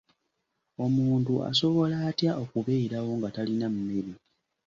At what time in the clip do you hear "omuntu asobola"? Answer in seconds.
0.85-1.95